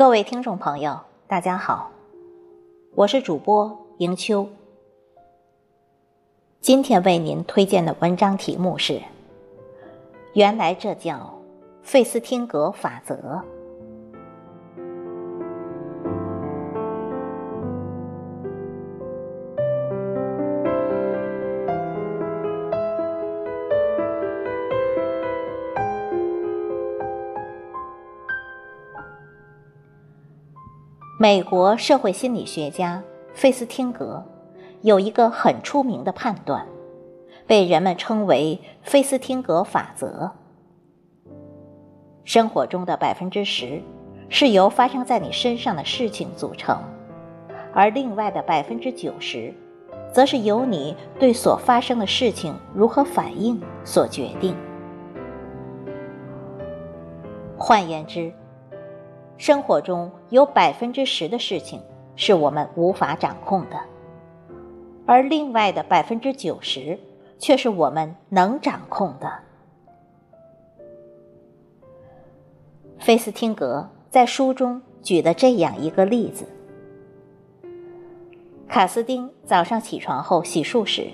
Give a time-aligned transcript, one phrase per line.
[0.00, 1.90] 各位听众朋友，大家好，
[2.94, 4.48] 我是主播迎秋。
[6.58, 9.02] 今天为您推荐的文章题目是：
[10.32, 11.38] 原来这叫
[11.82, 13.44] 费斯汀格法则。
[31.22, 33.02] 美国社会心理学家
[33.34, 34.24] 费斯汀格
[34.80, 36.66] 有一个很出名的判断，
[37.46, 40.32] 被人们称为“费斯汀格法则”。
[42.24, 43.82] 生活中的百分之十
[44.30, 46.82] 是由发生在你身上的事情组成，
[47.74, 49.52] 而另外的百分之九十，
[50.10, 54.56] 则是由你对所发生的事情如何反应所决定。
[57.58, 58.32] 换言之，
[59.40, 61.80] 生活中有百分之十的事情
[62.14, 63.80] 是我们无法掌控的，
[65.06, 66.98] 而另外的百分之九十
[67.38, 69.32] 却是我们能掌控的。
[72.98, 76.44] 费斯汀格在书中举了这样一个例子：
[78.68, 81.06] 卡斯丁早上起床后洗漱时，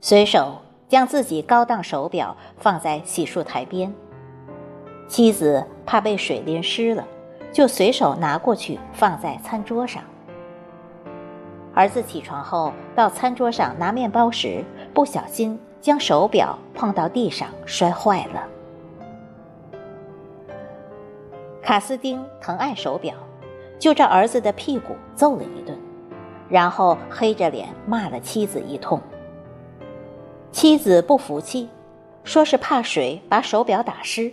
[0.00, 3.92] 随手将自己高档手表放在洗漱台边，
[5.08, 7.04] 妻子怕被水淋湿了。
[7.56, 10.02] 就随手拿过去放在餐桌上。
[11.72, 14.62] 儿子起床后到餐桌上拿面包时，
[14.92, 18.46] 不小心将手表碰到地上摔坏了。
[21.62, 23.14] 卡斯丁疼爱手表，
[23.78, 25.74] 就照儿子的屁股揍了一顿，
[26.50, 29.00] 然后黑着脸骂了妻子一通。
[30.52, 31.70] 妻子不服气，
[32.22, 34.30] 说是怕水把手表打湿。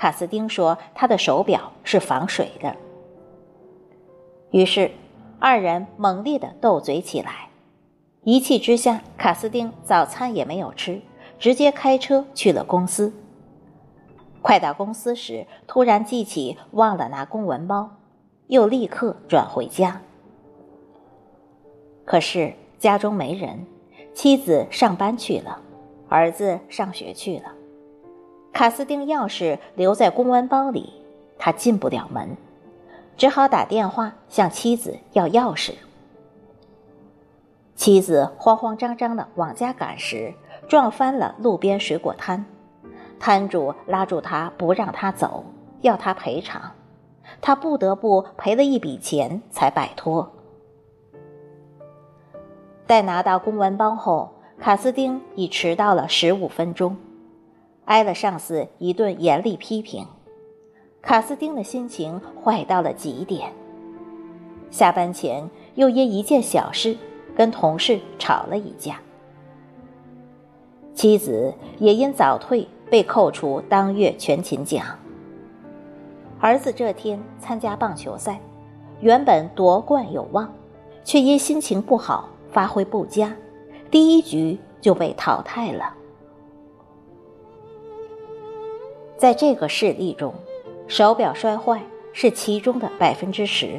[0.00, 2.74] 卡斯丁说：“他的手表是防水的。”
[4.50, 4.92] 于是，
[5.38, 7.50] 二人猛烈的斗嘴起来。
[8.22, 11.02] 一气之下，卡斯丁早餐也没有吃，
[11.38, 13.12] 直接开车去了公司。
[14.40, 17.90] 快到公司时，突然记起忘了拿公文包，
[18.46, 20.00] 又立刻转回家。
[22.06, 23.66] 可是家中没人，
[24.14, 25.60] 妻子上班去了，
[26.08, 27.52] 儿子上学去了。
[28.52, 30.92] 卡斯丁钥匙留在公文包里，
[31.38, 32.36] 他进不了门，
[33.16, 35.72] 只好打电话向妻子要钥匙。
[37.74, 40.34] 妻子慌慌张张的往家赶时，
[40.68, 42.44] 撞翻了路边水果摊，
[43.18, 45.44] 摊主拉住他不让他走，
[45.80, 46.72] 要他赔偿，
[47.40, 50.30] 他不得不赔了一笔钱才摆脱。
[52.86, 56.96] 待拿到公文包后，卡斯丁已迟到了十五分钟。
[57.90, 60.06] 挨了上司一顿严厉批评，
[61.02, 63.52] 卡斯丁的心情坏到了极点。
[64.70, 66.96] 下班前又因一件小事
[67.34, 69.00] 跟同事吵了一架，
[70.94, 74.86] 妻子也因早退被扣除当月全勤奖。
[76.38, 78.40] 儿子这天参加棒球赛，
[79.00, 80.48] 原本夺冠有望，
[81.02, 83.34] 却因心情不好发挥不佳，
[83.90, 85.96] 第一局就被淘汰了。
[89.20, 90.32] 在这个事例中，
[90.88, 91.82] 手表摔坏
[92.14, 93.78] 是其中的百分之十，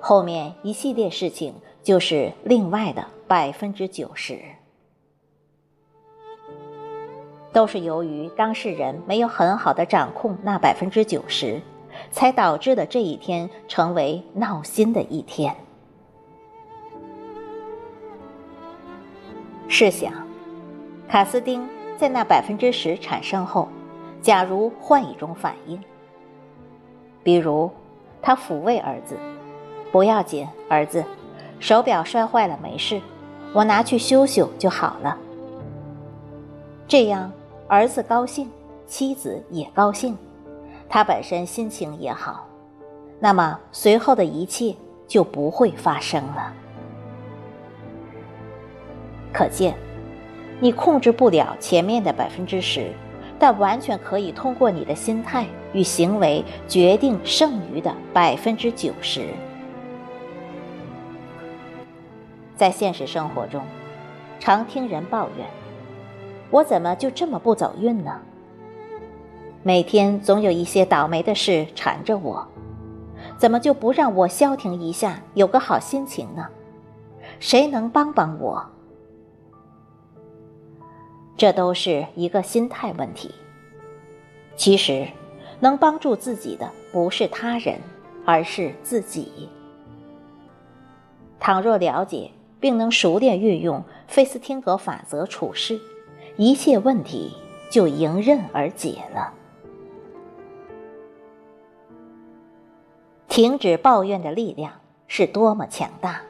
[0.00, 4.40] 后面一系列事情就是另外的百分之九十，
[7.52, 11.62] 都是由于当事人没有很好的掌控那百分之九十，
[12.10, 15.54] 才导致的这一天成为闹心的一天。
[19.68, 20.12] 试想，
[21.08, 21.64] 卡斯丁
[21.96, 23.68] 在那百分之十产生后。
[24.22, 25.82] 假如换一种反应，
[27.22, 27.70] 比如
[28.20, 29.16] 他抚慰儿子
[29.90, 31.02] ：“不要紧，儿子，
[31.58, 33.00] 手表摔坏了没事，
[33.54, 35.16] 我拿去修修就好了。”
[36.86, 37.32] 这样
[37.66, 38.50] 儿子高兴，
[38.86, 40.16] 妻子也高兴，
[40.88, 42.46] 他本身心情也好，
[43.18, 44.74] 那么随后的一切
[45.06, 46.52] 就不会发生了。
[49.32, 49.74] 可见，
[50.60, 52.92] 你控制不了前面的百分之十。
[53.40, 59.28] 但完全可以通过你的心态与行为决定剩余的百分之九十。
[62.54, 63.62] 在现实生活中，
[64.38, 65.46] 常听人抱怨
[66.52, 68.20] ：“我怎么就这么不走运呢？
[69.62, 72.46] 每天总有一些倒霉的事缠着我，
[73.38, 76.46] 怎么就不让我消停一下，有个好心情呢？
[77.38, 78.62] 谁能帮帮我？”
[81.40, 83.34] 这都是一个心态问题。
[84.56, 85.08] 其实，
[85.58, 87.78] 能帮助自己的不是他人，
[88.26, 89.48] 而是自己。
[91.38, 95.80] 倘若了解并能熟练运用费斯汀格法则处事，
[96.36, 97.32] 一切问题
[97.70, 99.32] 就迎刃而解了。
[103.28, 104.74] 停止抱怨的力量
[105.08, 106.20] 是多么强大！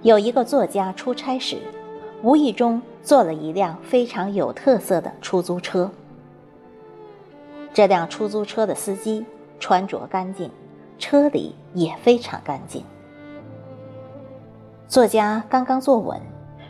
[0.00, 1.58] 有一个作家出差时，
[2.22, 5.90] 无意中坐了一辆非常有特色的出租车。
[7.72, 9.24] 这辆出租车的司机
[9.58, 10.50] 穿着干净，
[10.98, 12.84] 车里也非常干净。
[14.86, 16.20] 作家刚刚坐稳，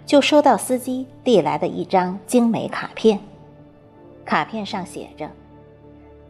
[0.04, 3.18] 就收到司机递来的一张精美卡片。
[4.24, 5.28] 卡片上写着：“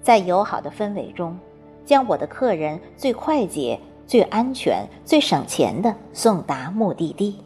[0.01, 1.37] 在友好的氛围中，
[1.85, 7.37] 将我的客人最快捷、最安全、最省钱的送达目的地。”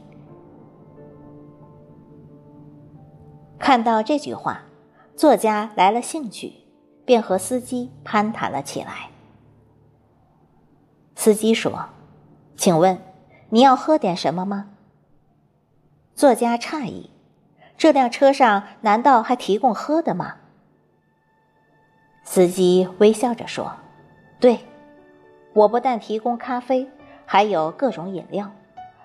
[3.65, 4.65] 看到这句话，
[5.17, 6.53] 作家来了兴趣。
[7.07, 9.09] 便和司机攀谈了起来。
[11.17, 11.87] 司机说
[12.57, 12.99] ：“请问，
[13.49, 14.69] 你要喝点什么吗？”
[16.15, 17.09] 作家诧异
[17.79, 20.37] ：“这辆车上难道还提供喝的吗？”
[22.23, 23.73] 司机微笑着说
[24.39, 24.61] ：“对，
[25.55, 26.91] 我不但提供咖啡，
[27.25, 28.51] 还有各种饮料，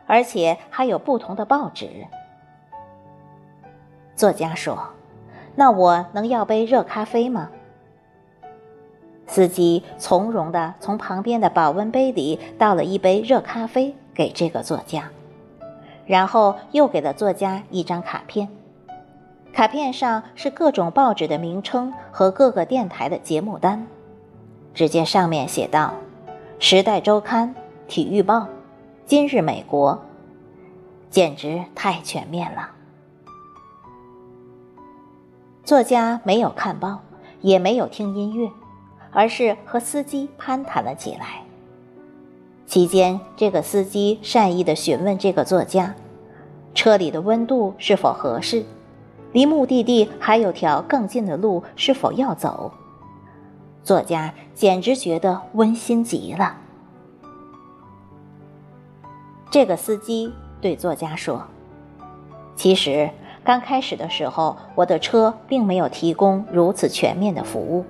[0.06, 2.08] 而且还有不同的报纸。”
[4.20, 4.78] 作家说
[5.56, 7.52] ：“那我能要杯热咖啡吗？”
[9.26, 15.10] 司机从容地从旁边的保温杯里倒了一杯热咖啡给这个作家，
[16.06, 18.50] 然后又给了作家一张卡片。
[19.54, 23.88] 卡片上是各种报纸的名称和各个电台的节目单。
[24.74, 25.94] 只见上面写道：
[26.60, 27.48] 《时代周刊》
[27.88, 28.36] 《体育报》
[29.06, 29.94] 《今日美国》，
[31.10, 32.72] 简直太全面了。
[35.70, 37.00] 作家没有看报，
[37.42, 38.50] 也没有听音乐。
[39.12, 41.44] 而是和司机攀谈了起来。
[42.66, 45.94] 期间，这个司机善意地询问这个作家
[46.74, 48.66] ：“车里的温度是否合适？
[49.32, 52.72] 离目的地还有条更近的路，是否要走？”
[53.86, 56.58] 作家简直觉得温馨极了。
[59.52, 61.44] 这个司机对作家说
[62.58, 63.08] ：“其实
[63.50, 67.84] 刚开始的时候，我的车并没有提供如此全面的服务。”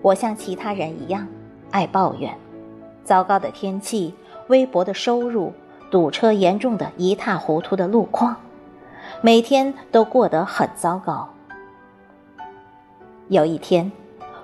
[0.00, 1.26] 我像其他人一样，
[1.72, 2.32] 爱抱怨，
[3.02, 4.14] 糟糕的天气、
[4.46, 5.52] 微薄的收入、
[5.90, 8.36] 堵车严重的一塌糊涂的路况，
[9.20, 11.28] 每天都过得很糟糕。
[13.26, 13.90] 有一天，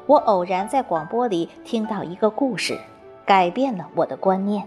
[0.07, 2.77] 我偶然在广播里听到一个故事，
[3.25, 4.67] 改变了我的观念。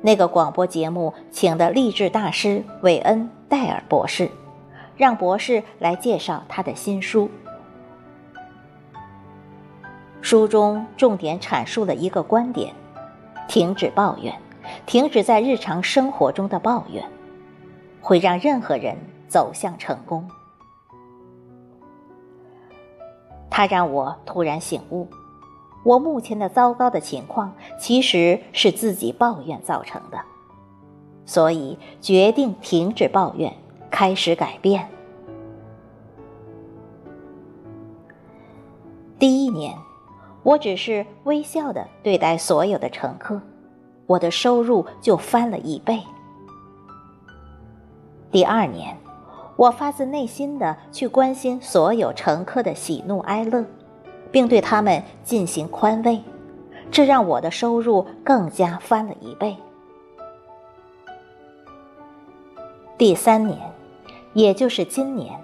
[0.00, 4.30] 那个广播节目请的励志大师韦恩·戴尔博士，
[4.96, 7.28] 让博士来介绍他的新书。
[10.20, 12.72] 书中重点阐述了一个观点：
[13.48, 14.32] 停止抱怨，
[14.86, 17.04] 停止在日常生活中的抱怨，
[18.00, 18.96] 会让任何人
[19.26, 20.28] 走向成功。
[23.50, 25.08] 他让我突然醒悟，
[25.88, 27.50] 我目前的糟糕的情况
[27.80, 30.18] 其实是自己抱怨造成的，
[31.24, 33.50] 所以决定停止抱怨，
[33.90, 34.86] 开始改变。
[39.18, 39.74] 第一年。
[40.44, 43.38] 我只是微笑的对待所有的乘客，
[44.06, 46.00] 我的收入就翻了一倍。
[48.30, 48.96] 第二年，
[49.56, 53.62] 我发自内心的去关心所有乘客的喜怒哀乐，
[54.30, 56.20] 并对他们进行宽慰，
[56.90, 59.56] 这让我的收入更加翻了一倍。
[62.96, 63.58] 第三年，
[64.32, 65.38] 也就是今年，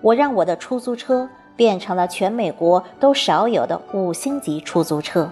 [0.00, 1.28] 我让我的出租车。
[1.56, 5.30] 变成了全美国都少有的五星级出租车。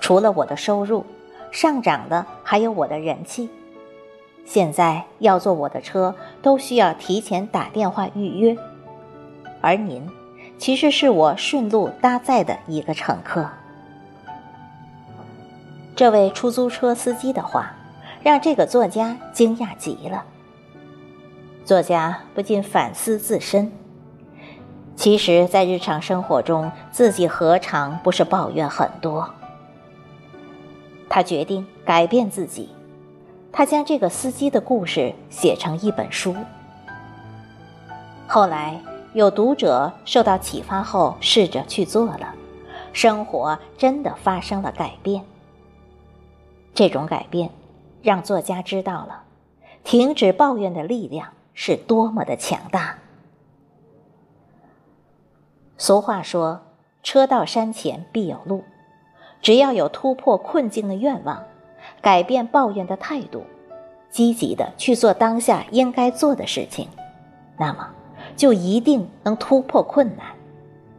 [0.00, 1.04] 除了我的收入
[1.50, 3.48] 上涨的，还有我的人气。
[4.44, 8.56] 现在要坐我的车，都需要提前打电话预约。
[9.60, 10.08] 而您，
[10.62, 13.50] 其实是我顺路搭载的一个乘客。
[15.96, 17.72] 这位出租车司机的话，
[18.22, 20.22] 让这个作家惊讶极了。
[21.64, 23.72] 作家不禁反思自身。
[24.94, 29.28] 其实，在日常生活中，自己何尝不是抱怨很多？
[31.08, 32.68] 他决定改变自己，
[33.50, 36.36] 他将这个司机的故事写成一本书。
[38.28, 38.80] 后来，
[39.14, 42.34] 有读者受到启发后，试着去做了，
[42.92, 45.22] 生活真的发生了改变。
[46.74, 47.50] 这种改变，
[48.02, 49.24] 让作家知道了，
[49.84, 52.98] 停止抱怨的力量是多么的强大。
[55.76, 56.62] 俗话说
[57.02, 58.64] ：“车到山前必有路。”
[59.42, 61.42] 只要有突破困境的愿望，
[62.00, 63.42] 改变抱怨的态度，
[64.08, 66.88] 积极的去做当下应该做的事情，
[67.58, 67.90] 那么
[68.36, 70.26] 就一定能突破困难，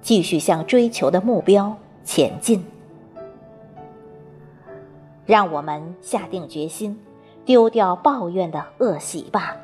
[0.02, 2.64] 继续向追求的目标前进。
[5.26, 7.00] 让我们下定决心，
[7.46, 9.56] 丢掉抱怨的恶习吧。